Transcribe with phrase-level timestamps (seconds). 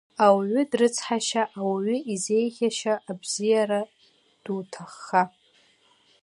[0.25, 3.81] Ауаҩы дрыцҳашьа, ауаҩы изеиӷьашьа, абзиара,
[4.43, 5.23] дуҭахха.